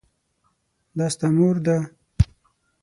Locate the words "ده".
1.65-1.77